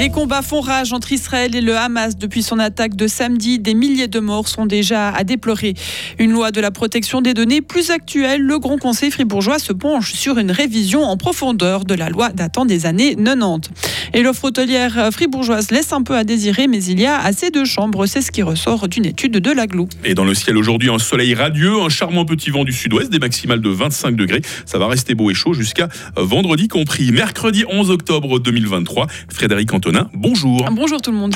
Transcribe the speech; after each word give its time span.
Les 0.00 0.08
combats 0.08 0.40
font 0.40 0.62
rage 0.62 0.94
entre 0.94 1.12
Israël 1.12 1.54
et 1.54 1.60
le 1.60 1.76
Hamas 1.76 2.16
depuis 2.16 2.42
son 2.42 2.58
attaque 2.58 2.96
de 2.96 3.06
samedi. 3.06 3.58
Des 3.58 3.74
milliers 3.74 4.08
de 4.08 4.18
morts 4.18 4.48
sont 4.48 4.64
déjà 4.64 5.10
à 5.10 5.24
déplorer. 5.24 5.74
Une 6.18 6.30
loi 6.30 6.52
de 6.52 6.60
la 6.62 6.70
protection 6.70 7.20
des 7.20 7.34
données 7.34 7.60
plus 7.60 7.90
actuelle, 7.90 8.40
le 8.40 8.58
Grand 8.58 8.78
Conseil 8.78 9.10
fribourgeois 9.10 9.58
se 9.58 9.74
penche 9.74 10.14
sur 10.14 10.38
une 10.38 10.52
révision 10.52 11.02
en 11.02 11.18
profondeur 11.18 11.84
de 11.84 11.92
la 11.92 12.08
loi 12.08 12.30
datant 12.30 12.64
des 12.64 12.86
années 12.86 13.14
90. 13.14 13.68
Et 14.14 14.22
l'offre 14.22 14.44
hôtelière 14.44 15.10
fribourgeoise 15.12 15.70
laisse 15.70 15.92
un 15.92 16.02
peu 16.02 16.16
à 16.16 16.24
désirer, 16.24 16.66
mais 16.66 16.82
il 16.82 16.98
y 16.98 17.04
a 17.04 17.18
assez 17.20 17.50
de 17.50 17.66
chambres. 17.66 18.06
C'est 18.06 18.22
ce 18.22 18.30
qui 18.30 18.42
ressort 18.42 18.88
d'une 18.88 19.04
étude 19.04 19.36
de 19.36 19.50
l'Aglou. 19.50 19.86
Et 20.06 20.14
dans 20.14 20.24
le 20.24 20.32
ciel 20.32 20.56
aujourd'hui, 20.56 20.88
un 20.88 20.98
soleil 20.98 21.34
radieux, 21.34 21.78
un 21.78 21.90
charmant 21.90 22.24
petit 22.24 22.48
vent 22.48 22.64
du 22.64 22.72
sud-ouest, 22.72 23.10
des 23.10 23.18
maximales 23.18 23.60
de 23.60 23.68
25 23.68 24.16
degrés. 24.16 24.40
Ça 24.64 24.78
va 24.78 24.88
rester 24.88 25.14
beau 25.14 25.30
et 25.30 25.34
chaud 25.34 25.52
jusqu'à 25.52 25.90
vendredi 26.16 26.68
compris. 26.68 27.12
Mercredi 27.12 27.66
11 27.68 27.90
octobre 27.90 28.38
2023, 28.38 29.06
Frédéric 29.28 29.68
Bonjour. 30.14 30.64
Bonjour 30.70 31.00
tout 31.00 31.10
le 31.10 31.16
monde. 31.16 31.34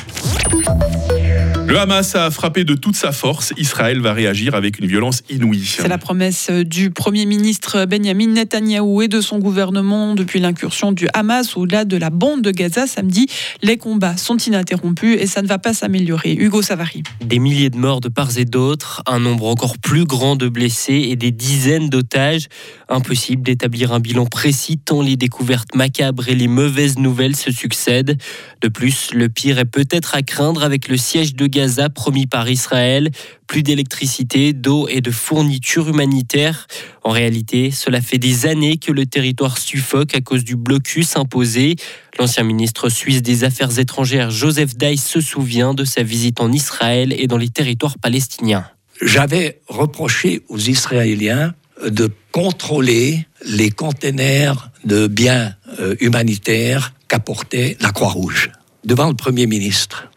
Le 1.66 1.78
Hamas 1.78 2.14
a 2.14 2.30
frappé 2.30 2.64
de 2.64 2.74
toute 2.74 2.94
sa 2.94 3.10
force. 3.10 3.52
Israël 3.56 4.00
va 4.00 4.12
réagir 4.12 4.54
avec 4.54 4.78
une 4.78 4.86
violence 4.86 5.22
inouïe. 5.28 5.64
C'est 5.64 5.88
la 5.88 5.98
promesse 5.98 6.50
du 6.50 6.90
Premier 6.90 7.24
ministre 7.26 7.86
Benjamin 7.86 8.28
Netanyahou 8.28 9.02
et 9.02 9.08
de 9.08 9.20
son 9.20 9.38
gouvernement 9.38 10.14
depuis 10.14 10.40
l'incursion 10.40 10.92
du 10.92 11.08
Hamas 11.14 11.56
au-delà 11.56 11.84
de 11.84 11.96
la 11.96 12.10
bande 12.10 12.42
de 12.42 12.52
Gaza 12.52 12.86
samedi. 12.86 13.26
Les 13.62 13.76
combats 13.76 14.16
sont 14.16 14.36
ininterrompus 14.36 15.18
et 15.18 15.26
ça 15.26 15.42
ne 15.42 15.48
va 15.48 15.58
pas 15.58 15.72
s'améliorer. 15.72 16.34
Hugo 16.34 16.62
Savary. 16.62 17.02
Des 17.24 17.40
milliers 17.40 17.70
de 17.70 17.78
morts 17.78 18.00
de 18.00 18.08
part 18.08 18.36
et 18.38 18.44
d'autre, 18.44 19.02
un 19.06 19.18
nombre 19.18 19.46
encore 19.46 19.78
plus 19.78 20.04
grand 20.04 20.36
de 20.36 20.48
blessés 20.48 21.08
et 21.08 21.16
des 21.16 21.32
dizaines 21.32 21.88
d'otages. 21.88 22.46
Impossible 22.88 23.42
d'établir 23.42 23.92
un 23.92 24.00
bilan 24.00 24.26
précis 24.26 24.78
tant 24.78 25.02
les 25.02 25.16
découvertes 25.16 25.74
macabres 25.74 26.28
et 26.28 26.36
les 26.36 26.48
mauvaises 26.48 26.98
nouvelles 26.98 27.36
se 27.36 27.50
succèdent. 27.50 28.16
De 28.60 28.68
plus, 28.68 29.12
le 29.12 29.28
pire 29.28 29.58
est 29.58 29.64
peut-être 29.64 30.14
à 30.14 30.22
craindre 30.22 30.62
avec 30.62 30.88
le 30.88 30.96
siège 30.96 31.34
de 31.34 31.46
Gaza 31.46 31.63
promis 31.94 32.26
par 32.26 32.48
Israël. 32.48 33.10
Plus 33.46 33.62
d'électricité, 33.62 34.52
d'eau 34.52 34.88
et 34.88 35.00
de 35.00 35.10
fournitures 35.10 35.88
humanitaires. 35.88 36.66
En 37.02 37.10
réalité, 37.10 37.70
cela 37.70 38.00
fait 38.00 38.18
des 38.18 38.46
années 38.46 38.78
que 38.78 38.92
le 38.92 39.06
territoire 39.06 39.58
suffoque 39.58 40.14
à 40.14 40.20
cause 40.20 40.44
du 40.44 40.56
blocus 40.56 41.16
imposé. 41.16 41.76
L'ancien 42.18 42.44
ministre 42.44 42.88
suisse 42.88 43.22
des 43.22 43.44
Affaires 43.44 43.78
étrangères 43.78 44.30
Joseph 44.30 44.76
Dice 44.76 45.04
se 45.04 45.20
souvient 45.20 45.74
de 45.74 45.84
sa 45.84 46.02
visite 46.02 46.40
en 46.40 46.52
Israël 46.52 47.14
et 47.16 47.26
dans 47.26 47.38
les 47.38 47.48
territoires 47.48 47.98
palestiniens. 47.98 48.66
J'avais 49.02 49.60
reproché 49.68 50.42
aux 50.48 50.58
Israéliens 50.58 51.54
de 51.84 52.10
contrôler 52.32 53.26
les 53.44 53.70
containers 53.70 54.70
de 54.84 55.06
biens 55.06 55.54
euh, 55.80 55.96
humanitaires 56.00 56.94
qu'apportait 57.08 57.76
la 57.80 57.90
Croix-Rouge 57.90 58.50
devant 58.84 59.08
le 59.08 59.14
Premier 59.14 59.46
ministre. 59.46 60.08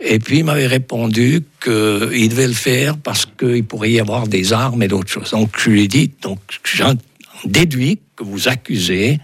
Et 0.00 0.18
puis 0.18 0.38
il 0.38 0.44
m'avait 0.44 0.66
répondu 0.66 1.42
qu'il 1.62 2.28
devait 2.28 2.46
le 2.46 2.52
faire 2.52 2.96
parce 2.96 3.26
qu'il 3.26 3.64
pourrait 3.64 3.90
y 3.90 4.00
avoir 4.00 4.28
des 4.28 4.52
armes 4.52 4.82
et 4.82 4.88
d'autres 4.88 5.10
choses. 5.10 5.30
Donc 5.30 5.50
je 5.58 5.70
lui 5.70 5.82
ai 5.82 5.88
dit, 5.88 6.10
donc 6.22 6.38
j'en 6.64 6.94
déduis 7.44 7.98
que 8.16 8.24
vous 8.24 8.48
accusez 8.48 9.20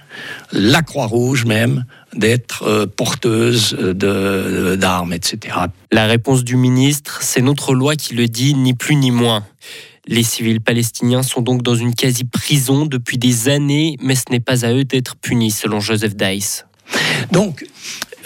la 0.53 0.83
Croix-Rouge 0.83 1.45
même 1.45 1.85
d'être 2.15 2.63
euh, 2.63 2.87
porteuse 2.87 3.75
d'armes, 3.75 5.13
etc. 5.13 5.57
La 5.91 6.07
réponse 6.07 6.45
du 6.45 6.57
ministre, 6.57 7.19
c'est 7.23 7.43
notre 7.43 7.75
loi 7.75 7.97
qui 7.97 8.15
le 8.15 8.29
dit, 8.29 8.55
ni 8.55 8.75
plus 8.75 8.95
ni 8.95 9.11
moins. 9.11 9.45
Les 10.07 10.23
civils 10.23 10.61
palestiniens 10.61 11.23
sont 11.23 11.41
donc 11.41 11.63
dans 11.63 11.75
une 11.75 11.95
quasi-prison 11.95 12.87
depuis 12.87 13.19
des 13.19 13.49
années, 13.49 13.97
mais 14.01 14.15
ce 14.15 14.25
n'est 14.31 14.41
pas 14.41 14.65
à 14.65 14.73
eux 14.73 14.85
d'être 14.85 15.17
punis, 15.17 15.51
selon 15.51 15.81
Joseph 15.81 16.15
Dice. 16.15 16.67
Donc, 17.33 17.67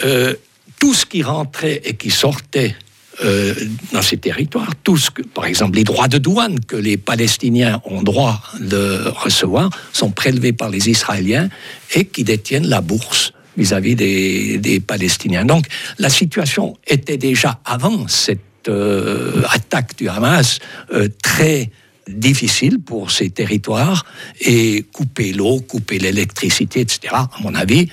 euh, 0.03 0.35
tout 0.79 0.93
ce 0.93 1.05
qui 1.05 1.21
rentrait 1.21 1.81
et 1.83 1.95
qui 1.95 2.09
sortait 2.09 2.75
euh, 3.23 3.53
dans 3.91 4.01
ces 4.01 4.15
territoires, 4.15 4.71
tout 4.81 4.95
ce 4.95 5.11
que, 5.11 5.21
par 5.21 5.45
exemple, 5.45 5.75
les 5.75 5.83
droits 5.83 6.07
de 6.07 6.17
douane 6.17 6.59
que 6.61 6.77
les 6.77 6.95
Palestiniens 6.95 7.81
ont 7.83 8.01
droit 8.01 8.41
de 8.61 9.09
recevoir 9.09 9.69
sont 9.91 10.11
prélevés 10.11 10.53
par 10.53 10.69
les 10.69 10.89
Israéliens 10.89 11.49
et 11.93 12.05
qui 12.05 12.23
détiennent 12.23 12.67
la 12.67 12.79
bourse 12.79 13.33
vis-à-vis 13.57 13.95
des, 13.95 14.79
Palestiniens. 14.79 15.43
Donc 15.43 15.65
la 15.97 16.09
situation 16.09 16.77
était 16.87 17.17
déjà 17.17 17.59
avant 17.65 18.07
cette 18.07 18.69
euh, 18.69 19.43
attaque 19.49 19.97
du 19.97 20.07
Hamas 20.07 20.59
euh, 20.93 21.09
très 21.21 21.71
difficile 22.07 22.79
pour 22.79 23.11
ces 23.11 23.29
territoires 23.29 24.05
et 24.39 24.85
couper 24.93 25.33
l'eau, 25.33 25.59
couper 25.59 25.99
l'électricité, 25.99 26.79
etc. 26.79 27.13
À 27.13 27.29
mon 27.41 27.53
avis, 27.53 27.89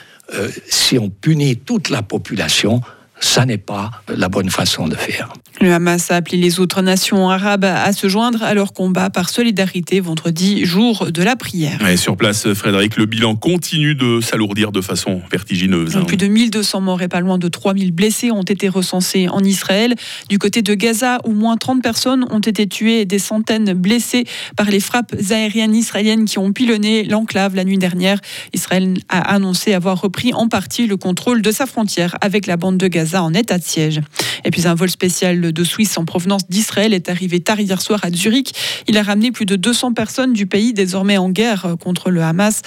si 0.69 0.98
on 0.98 1.09
punit 1.09 1.56
toute 1.56 1.88
la 1.88 2.03
population, 2.03 2.81
ça 3.21 3.47
n'est 3.47 3.59
pas 3.59 3.91
la 4.15 4.28
bonne 4.28 4.50
façon 4.50 4.88
de 4.88 4.94
faire. 4.94 5.32
Le 5.62 5.72
Hamas 5.72 6.10
a 6.10 6.16
appelé 6.16 6.37
les 6.37 6.60
autres 6.60 6.82
nations 6.82 7.31
arabes 7.31 7.65
à 7.65 7.91
se 7.94 8.09
joindre 8.09 8.43
à 8.43 8.53
leur 8.53 8.75
combat 8.75 9.09
par 9.09 9.31
solidarité 9.31 10.00
vendredi, 10.00 10.66
jour 10.66 11.10
de 11.10 11.22
la 11.22 11.34
prière. 11.34 11.87
Et 11.88 11.97
sur 11.97 12.19
place, 12.19 12.53
Frédéric, 12.53 12.99
le 12.99 13.06
bilan 13.06 13.37
continue 13.37 13.94
de 13.94 14.21
s'alourdir 14.21 14.71
de 14.71 14.82
façon 14.82 15.22
vertigineuse. 15.31 15.97
Hein. 15.97 16.05
Plus 16.05 16.19
de 16.19 16.26
1200 16.26 16.82
morts 16.82 17.00
et 17.00 17.09
pas 17.09 17.21
loin 17.21 17.38
de 17.38 17.49
3000 17.49 17.93
blessés 17.93 18.31
ont 18.31 18.43
été 18.43 18.69
recensés 18.69 19.28
en 19.31 19.43
Israël. 19.43 19.94
Du 20.28 20.38
côté 20.38 20.60
de 20.60 20.75
Gaza, 20.75 21.21
au 21.25 21.31
moins 21.31 21.56
30 21.56 21.82
personnes 21.82 22.26
ont 22.31 22.41
été 22.41 22.66
tuées 22.66 23.00
et 23.00 23.05
des 23.06 23.19
centaines 23.19 23.72
blessées 23.72 24.25
par 24.56 24.69
les 24.69 24.81
frappes 24.81 25.15
aériennes 25.31 25.75
israéliennes 25.75 26.26
qui 26.26 26.38
ont 26.38 26.53
pilonné 26.53 27.05
l'enclave 27.05 27.55
la 27.55 27.65
nuit 27.65 27.78
dernière. 27.78 28.21
Israël 28.53 28.99
a 29.09 29.21
annoncé 29.32 29.72
avoir 29.72 29.99
repris 30.03 30.34
en 30.34 30.49
partie 30.49 30.87
le 30.87 30.99
contrôle 30.99 31.41
de 31.41 31.50
sa 31.50 31.65
frontière 31.65 32.16
avec 32.21 32.47
la 32.47 32.59
bande 32.59 32.76
de 32.76 32.88
Gaza 32.88 33.06
en 33.15 33.33
état 33.34 33.59
de 33.59 33.65
siège. 33.65 34.00
Et 34.44 34.50
puis 34.50 34.67
un 34.67 34.75
vol 34.75 34.91
spécial 34.91 35.53
de 35.53 35.65
Suisse 35.65 35.97
en 35.99 36.05
provenance 36.05 36.49
d'Israël 36.49 36.94
est 36.94 37.09
arrivé 37.09 37.41
tard 37.41 37.61
hier 37.61 37.81
soir 37.81 38.00
à 38.03 38.11
Zurich. 38.11 38.53
Il 38.89 38.97
a 38.99 39.03
ramené 39.03 39.33
plus 39.33 39.47
de 39.47 39.56
200 39.56 39.93
personnes 39.93 40.33
du 40.33 40.47
pays 40.47 40.72
désormais 40.72 41.19
en 41.19 41.31
guerre 41.31 41.77
contre 41.83 42.11
le 42.11 42.22
Hamas. 42.22 42.62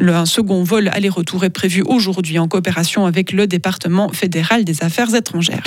Un 0.00 0.26
second 0.26 0.62
vol 0.62 0.88
aller-retour 0.88 1.44
est 1.44 1.50
prévu 1.50 1.82
aujourd'hui 1.82 2.38
en 2.38 2.48
coopération 2.48 3.06
avec 3.06 3.32
le 3.32 3.46
département 3.46 4.10
fédéral 4.12 4.64
des 4.64 4.82
affaires 4.82 5.14
étrangères. 5.14 5.64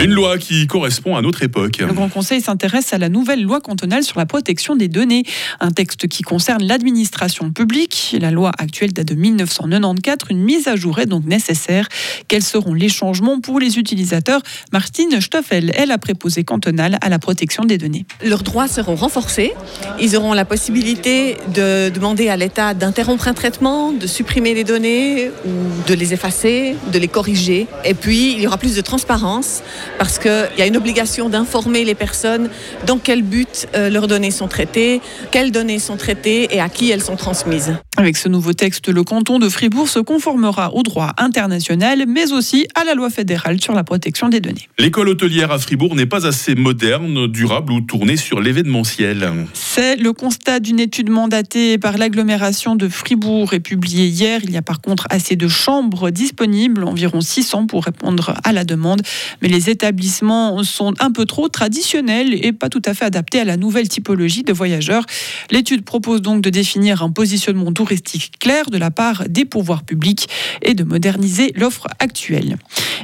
Une 0.00 0.12
loi 0.12 0.38
qui 0.38 0.68
correspond 0.68 1.16
à 1.16 1.22
notre 1.22 1.42
époque. 1.42 1.78
Le 1.78 1.92
Grand 1.92 2.08
Conseil 2.08 2.40
s'intéresse 2.40 2.92
à 2.92 2.98
la 2.98 3.08
nouvelle 3.08 3.42
loi 3.42 3.60
cantonale 3.60 4.04
sur 4.04 4.16
la 4.16 4.26
protection 4.26 4.76
des 4.76 4.86
données, 4.86 5.24
un 5.58 5.72
texte 5.72 6.06
qui 6.06 6.22
concerne 6.22 6.62
l'administration 6.62 7.50
publique. 7.50 8.16
La 8.20 8.30
loi 8.30 8.52
actuelle 8.58 8.92
date 8.92 9.08
de 9.08 9.16
1994, 9.16 10.30
une 10.30 10.44
mise 10.44 10.68
à 10.68 10.76
jour 10.76 11.00
est 11.00 11.06
donc 11.06 11.24
nécessaire. 11.24 11.88
Quels 12.28 12.44
seront 12.44 12.74
les 12.74 12.88
changements 12.88 13.40
pour 13.40 13.58
les 13.58 13.76
utilisateurs? 13.76 14.40
Martine 14.72 15.20
Stoffel 15.20 15.72
est 15.76 15.86
la 15.86 15.98
préposée 15.98 16.44
cantonale 16.44 16.98
à 17.00 17.08
la 17.08 17.18
protection 17.18 17.64
des 17.64 17.76
données. 17.76 18.06
Leurs 18.24 18.44
droits 18.44 18.68
seront 18.68 18.94
renforcés. 18.94 19.52
Ils 20.00 20.16
auront 20.16 20.32
la 20.32 20.44
possibilité 20.44 21.38
de 21.52 21.88
demander 21.88 22.28
à 22.28 22.36
l'État 22.36 22.72
d'interrompre 22.72 23.26
un 23.26 23.34
traitement, 23.34 23.90
de 23.90 24.06
supprimer 24.06 24.54
les 24.54 24.62
données 24.62 25.30
ou 25.44 25.88
de 25.88 25.94
les 25.94 26.12
effacer, 26.12 26.76
de 26.92 26.98
les 27.00 27.08
corriger. 27.08 27.66
Et 27.84 27.94
puis, 27.94 28.34
il 28.34 28.40
y 28.40 28.46
aura 28.46 28.58
plus 28.58 28.76
de 28.76 28.80
transparence 28.80 29.64
parce 29.96 30.18
qu'il 30.18 30.50
y 30.58 30.62
a 30.62 30.66
une 30.66 30.76
obligation 30.76 31.28
d'informer 31.28 31.84
les 31.84 31.94
personnes 31.94 32.50
dans 32.86 32.98
quel 32.98 33.22
but 33.22 33.68
euh, 33.74 33.90
leurs 33.90 34.08
données 34.08 34.30
sont 34.30 34.48
traitées, 34.48 35.00
quelles 35.30 35.52
données 35.52 35.78
sont 35.78 35.96
traitées 35.96 36.48
et 36.54 36.60
à 36.60 36.68
qui 36.68 36.90
elles 36.90 37.02
sont 37.02 37.16
transmises. 37.16 37.74
Avec 37.96 38.16
ce 38.16 38.28
nouveau 38.28 38.52
texte, 38.52 38.88
le 38.88 39.02
canton 39.02 39.38
de 39.38 39.48
Fribourg 39.48 39.88
se 39.88 39.98
conformera 39.98 40.72
au 40.74 40.82
droit 40.82 41.14
international, 41.18 42.04
mais 42.06 42.32
aussi 42.32 42.66
à 42.74 42.84
la 42.84 42.94
loi 42.94 43.10
fédérale 43.10 43.60
sur 43.60 43.74
la 43.74 43.84
protection 43.84 44.28
des 44.28 44.40
données. 44.40 44.68
L'école 44.78 45.08
hôtelière 45.08 45.50
à 45.50 45.58
Fribourg 45.58 45.96
n'est 45.96 46.06
pas 46.06 46.26
assez 46.26 46.54
moderne, 46.54 47.26
durable 47.26 47.72
ou 47.72 47.80
tournée 47.80 48.16
sur 48.16 48.40
l'événementiel. 48.40 49.32
C'est 49.52 49.96
le 49.96 50.12
constat 50.12 50.60
d'une 50.60 50.80
étude 50.80 51.10
mandatée 51.10 51.78
par 51.78 51.98
l'agglomération 51.98 52.76
de 52.76 52.88
Fribourg 52.88 53.52
et 53.54 53.60
publiée 53.60 54.06
hier. 54.06 54.40
Il 54.44 54.50
y 54.50 54.56
a 54.56 54.62
par 54.62 54.80
contre 54.80 55.06
assez 55.10 55.36
de 55.36 55.48
chambres 55.48 56.10
disponibles, 56.10 56.84
environ 56.84 57.20
600 57.20 57.66
pour 57.66 57.84
répondre 57.84 58.34
à 58.44 58.52
la 58.52 58.64
demande, 58.64 59.02
mais 59.42 59.48
les 59.48 59.70
établissements 59.78 60.64
sont 60.64 60.92
un 60.98 61.12
peu 61.12 61.24
trop 61.24 61.48
traditionnels 61.48 62.34
et 62.44 62.52
pas 62.52 62.68
tout 62.68 62.82
à 62.84 62.94
fait 62.94 63.04
adaptés 63.04 63.38
à 63.38 63.44
la 63.44 63.56
nouvelle 63.56 63.88
typologie 63.88 64.42
de 64.42 64.52
voyageurs. 64.52 65.04
L'étude 65.52 65.84
propose 65.84 66.20
donc 66.20 66.42
de 66.42 66.50
définir 66.50 67.04
un 67.04 67.12
positionnement 67.12 67.72
touristique 67.72 68.32
clair 68.40 68.70
de 68.70 68.76
la 68.76 68.90
part 68.90 69.28
des 69.28 69.44
pouvoirs 69.44 69.84
publics 69.84 70.28
et 70.62 70.74
de 70.74 70.82
moderniser 70.82 71.52
l'offre 71.54 71.86
actuelle. 72.00 72.56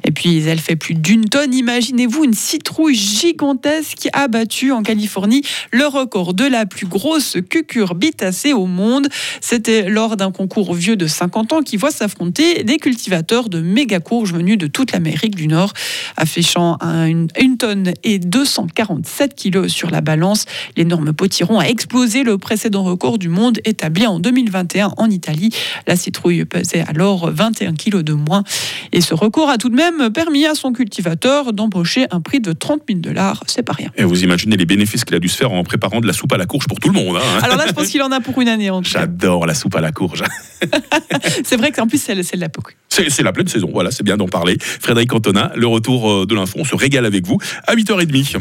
Et 0.06 0.10
puis, 0.12 0.46
elle 0.46 0.60
fait 0.60 0.76
plus 0.76 0.94
d'une 0.94 1.24
tonne. 1.24 1.54
Imaginez-vous 1.54 2.24
une 2.24 2.34
citrouille 2.34 2.94
gigantesque 2.94 3.96
qui 3.96 4.08
a 4.12 4.28
battu 4.28 4.70
en 4.72 4.82
Californie 4.82 5.42
le 5.70 5.86
record 5.86 6.34
de 6.34 6.44
la 6.44 6.66
plus 6.66 6.86
grosse 6.86 7.38
cucurbitacée 7.48 8.52
au 8.52 8.66
monde. 8.66 9.08
C'était 9.40 9.88
lors 9.88 10.16
d'un 10.16 10.30
concours 10.30 10.74
vieux 10.74 10.96
de 10.96 11.06
50 11.06 11.52
ans 11.52 11.62
qui 11.62 11.76
voit 11.76 11.90
s'affronter 11.90 12.64
des 12.64 12.76
cultivateurs 12.76 13.48
de 13.48 13.60
méga 13.60 14.00
courges 14.00 14.32
venus 14.32 14.58
de 14.58 14.66
toute 14.66 14.92
l'Amérique 14.92 15.36
du 15.36 15.48
Nord. 15.48 15.72
Affichant 16.16 16.78
une 16.82 17.56
tonne 17.58 17.92
et 18.02 18.18
247 18.18 19.34
kilos 19.34 19.72
sur 19.72 19.90
la 19.90 20.00
balance. 20.00 20.44
L'énorme 20.76 21.12
potiron 21.12 21.60
a 21.60 21.64
explosé 21.64 22.24
le 22.24 22.38
précédent 22.38 22.84
record 22.84 23.18
du 23.18 23.28
monde 23.28 23.58
établi 23.64 24.06
en 24.06 24.20
2021 24.20 24.92
en 24.96 25.10
Italie. 25.10 25.50
La 25.86 25.96
citrouille 25.96 26.44
pesait 26.44 26.84
alors 26.86 27.30
21 27.30 27.74
kilos 27.74 28.04
de 28.04 28.12
moins. 28.12 28.44
Et 28.92 29.00
ce 29.00 29.14
record 29.14 29.48
a 29.48 29.58
tout 29.58 29.68
de 29.68 29.76
même 29.76 29.93
permis 30.12 30.46
à 30.46 30.54
son 30.54 30.72
cultivateur 30.72 31.52
d'embaucher 31.52 32.06
un 32.10 32.20
prix 32.20 32.40
de 32.40 32.52
30 32.52 32.82
000 32.88 33.00
dollars. 33.00 33.42
C'est 33.46 33.62
pas 33.62 33.72
rien. 33.72 33.90
Et 33.96 34.04
vous 34.04 34.22
imaginez 34.22 34.56
les 34.56 34.66
bénéfices 34.66 35.04
qu'il 35.04 35.14
a 35.14 35.18
dû 35.18 35.28
se 35.28 35.36
faire 35.36 35.52
en 35.52 35.62
préparant 35.64 36.00
de 36.00 36.06
la 36.06 36.12
soupe 36.12 36.32
à 36.32 36.36
la 36.36 36.46
courge 36.46 36.66
pour 36.66 36.80
tout 36.80 36.88
le 36.88 36.94
monde. 36.94 37.16
hein. 37.16 37.40
Alors 37.42 37.56
là, 37.56 37.64
je 37.66 37.72
pense 37.72 37.88
qu'il 37.88 38.02
en 38.02 38.12
a 38.12 38.20
pour 38.20 38.40
une 38.40 38.48
année. 38.48 38.70
J'adore 38.82 39.46
la 39.46 39.54
soupe 39.54 39.74
à 39.76 39.80
la 39.80 39.92
courge. 39.92 40.22
C'est 41.44 41.56
vrai 41.56 41.72
qu'en 41.72 41.86
plus, 41.86 42.00
c'est 42.00 42.22
c'est 42.22 42.36
de 42.36 42.40
la 42.40 42.48
poque. 42.48 42.76
C'est 42.94 43.10
c'est 43.10 43.24
la 43.24 43.32
pleine 43.32 43.48
saison, 43.48 43.70
voilà, 43.72 43.90
c'est 43.90 44.04
bien 44.04 44.16
d'en 44.16 44.28
parler. 44.28 44.56
Frédéric 44.60 45.10
Cantona, 45.10 45.50
le 45.56 45.66
retour 45.66 46.08
euh, 46.08 46.26
de 46.26 46.34
l'info, 46.36 46.58
on 46.60 46.64
se 46.64 46.76
régale 46.76 47.06
avec 47.06 47.26
vous 47.26 47.38
à 47.66 47.74
8h30. 47.74 48.38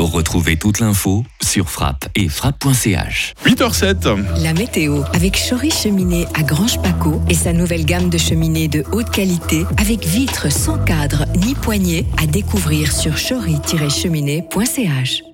Retrouvez 0.00 0.56
toute 0.56 0.80
l'info 0.80 1.24
sur 1.40 1.70
frappe 1.70 2.08
et 2.16 2.28
frappe.ch. 2.28 3.34
8h07. 3.46 4.42
La 4.42 4.52
météo 4.52 5.02
avec 5.12 5.40
Chory 5.48 5.70
Cheminée 5.70 6.26
à 6.34 6.42
Grange 6.42 6.82
Paco 6.82 7.22
et 7.28 7.34
sa 7.34 7.52
nouvelle 7.52 7.84
gamme 7.84 8.10
de 8.10 8.18
cheminées 8.18 8.66
de 8.66 8.82
haute 8.90 9.10
qualité 9.10 9.64
avec 9.76 10.04
vitres 10.04 10.50
sans 10.50 10.78
cadre 10.78 11.26
ni 11.36 11.54
poignée 11.54 12.04
à 12.20 12.26
découvrir 12.26 12.90
sur 12.90 13.14
chory-cheminée.ch. 13.14 15.27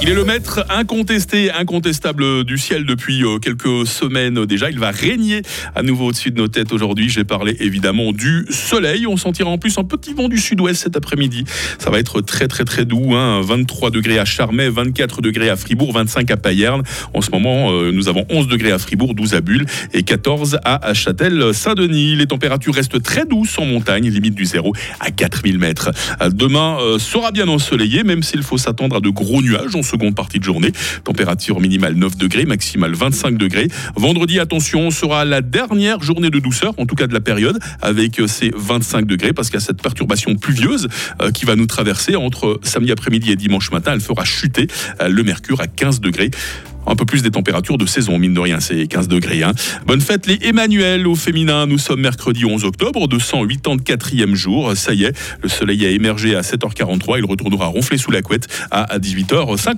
Il 0.00 0.08
est 0.08 0.14
le 0.14 0.24
maître 0.24 0.64
incontesté, 0.70 1.50
incontestable 1.50 2.44
du 2.44 2.56
ciel 2.56 2.84
depuis 2.84 3.24
euh, 3.24 3.38
quelques 3.38 3.84
semaines 3.84 4.46
déjà. 4.46 4.70
Il 4.70 4.78
va 4.78 4.92
régner 4.92 5.42
à 5.74 5.82
nouveau 5.82 6.06
au-dessus 6.06 6.30
de 6.30 6.40
nos 6.40 6.46
têtes 6.46 6.72
aujourd'hui. 6.72 7.08
J'ai 7.08 7.24
parlé 7.24 7.56
évidemment 7.58 8.12
du 8.12 8.46
soleil. 8.48 9.08
On 9.08 9.16
sentira 9.16 9.50
en 9.50 9.58
plus 9.58 9.76
un 9.76 9.82
petit 9.82 10.14
vent 10.14 10.28
du 10.28 10.38
sud-ouest 10.38 10.84
cet 10.84 10.96
après-midi. 10.96 11.44
Ça 11.80 11.90
va 11.90 11.98
être 11.98 12.20
très 12.20 12.46
très 12.46 12.64
très 12.64 12.84
doux. 12.84 13.16
Hein. 13.16 13.40
23 13.42 13.90
degrés 13.90 14.20
à 14.20 14.24
Charmey, 14.24 14.68
24 14.68 15.20
degrés 15.20 15.50
à 15.50 15.56
Fribourg, 15.56 15.92
25 15.92 16.30
à 16.30 16.36
Payerne. 16.36 16.84
En 17.12 17.20
ce 17.20 17.32
moment, 17.32 17.72
euh, 17.72 17.90
nous 17.90 18.08
avons 18.08 18.24
11 18.30 18.46
degrés 18.46 18.70
à 18.70 18.78
Fribourg, 18.78 19.16
12 19.16 19.34
à 19.34 19.40
Bulle 19.40 19.66
et 19.92 20.04
14 20.04 20.60
à 20.64 20.94
Châtel-Saint-Denis. 20.94 22.14
Les 22.14 22.26
températures 22.26 22.74
restent 22.74 23.02
très 23.02 23.26
douces 23.26 23.58
en 23.58 23.64
montagne, 23.64 24.08
limite 24.08 24.36
du 24.36 24.44
zéro 24.44 24.72
à 25.00 25.10
4000 25.10 25.58
mètres. 25.58 25.90
Euh, 26.22 26.30
Demain 26.30 26.78
sera 26.98 27.32
bien 27.32 27.48
ensoleillé, 27.48 28.04
même 28.04 28.22
s'il 28.22 28.44
faut 28.44 28.58
s'attendre 28.58 28.96
à 28.96 29.00
de 29.00 29.08
gros 29.08 29.42
nuages 29.42 29.74
seconde 29.88 30.14
partie 30.14 30.38
de 30.38 30.44
journée. 30.44 30.72
Température 31.04 31.60
minimale 31.60 31.94
9 31.94 32.16
degrés, 32.16 32.44
maximale 32.44 32.94
25 32.94 33.36
degrés. 33.36 33.68
Vendredi, 33.96 34.38
attention, 34.38 34.90
sera 34.90 35.24
la 35.24 35.40
dernière 35.40 36.02
journée 36.02 36.30
de 36.30 36.38
douceur, 36.38 36.74
en 36.78 36.86
tout 36.86 36.94
cas 36.94 37.06
de 37.06 37.14
la 37.14 37.20
période, 37.20 37.58
avec 37.80 38.20
euh, 38.20 38.26
ces 38.26 38.50
25 38.54 39.06
degrés, 39.06 39.32
parce 39.32 39.54
a 39.54 39.60
cette 39.60 39.82
perturbation 39.82 40.34
pluvieuse 40.36 40.88
euh, 41.22 41.30
qui 41.30 41.44
va 41.44 41.56
nous 41.56 41.66
traverser 41.66 42.16
entre 42.16 42.60
samedi 42.62 42.92
après-midi 42.92 43.32
et 43.32 43.36
dimanche 43.36 43.70
matin. 43.70 43.92
Elle 43.94 44.00
fera 44.00 44.24
chuter 44.24 44.68
euh, 45.00 45.08
le 45.08 45.22
mercure 45.22 45.60
à 45.60 45.66
15 45.66 46.00
degrés 46.00 46.30
un 46.88 46.96
peu 46.96 47.04
plus 47.04 47.22
des 47.22 47.30
températures 47.30 47.78
de 47.78 47.86
saison, 47.86 48.18
mine 48.18 48.34
de 48.34 48.40
rien, 48.40 48.60
c'est 48.60 48.86
15 48.86 49.08
degrés. 49.08 49.42
hein. 49.42 49.52
Bonne 49.86 50.00
fête 50.00 50.26
les 50.26 50.38
Emmanuel 50.42 51.06
au 51.06 51.14
féminin, 51.14 51.66
nous 51.66 51.78
sommes 51.78 52.00
mercredi 52.00 52.44
11 52.44 52.64
octobre, 52.64 53.06
284e 53.06 54.34
jour, 54.34 54.74
ça 54.74 54.94
y 54.94 55.04
est, 55.04 55.14
le 55.42 55.48
soleil 55.48 55.84
a 55.84 55.90
émergé 55.90 56.34
à 56.34 56.40
7h43, 56.40 57.18
il 57.18 57.26
retournera 57.26 57.66
ronfler 57.66 57.98
sous 57.98 58.10
la 58.10 58.22
couette 58.22 58.46
à 58.70 58.98
18h50. 58.98 59.76